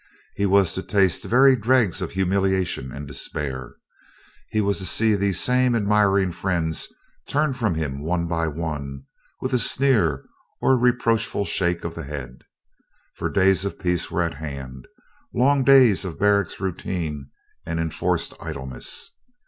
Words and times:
He 0.35 0.47
was 0.47 0.73
to 0.73 0.81
taste 0.81 1.21
the 1.21 1.29
very 1.29 1.55
dregs 1.55 2.01
of 2.01 2.13
humiliation 2.13 2.91
and 2.91 3.07
despair. 3.07 3.75
He 4.49 4.59
was 4.59 4.79
to 4.79 4.85
see 4.87 5.13
these 5.13 5.39
same 5.39 5.75
admiring 5.75 6.31
friends 6.31 6.91
turn 7.27 7.53
from 7.53 7.75
him 7.75 8.01
one 8.01 8.25
by 8.25 8.47
one, 8.47 9.03
with 9.41 9.53
a 9.53 9.59
sneer, 9.59 10.25
or 10.59 10.75
reproachful 10.75 11.45
shake 11.45 11.83
of 11.83 11.93
the 11.93 12.01
head. 12.05 12.39
For 13.13 13.29
days 13.29 13.63
of 13.63 13.77
peace 13.77 14.09
were 14.09 14.23
at 14.23 14.33
hand 14.41 14.87
long 15.35 15.63
days 15.63 16.03
of 16.03 16.17
barrack 16.17 16.59
routine 16.59 17.29
and 17.63 17.79
enforced 17.79 18.33
idleness. 18.41 19.11